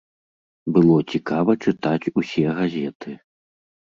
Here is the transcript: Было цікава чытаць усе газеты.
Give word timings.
Было 0.77 0.95
цікава 1.17 1.51
чытаць 1.67 2.09
усе 2.21 2.45
газеты. 2.61 3.11